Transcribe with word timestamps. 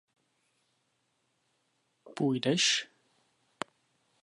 Půjdeš? 2.15 2.65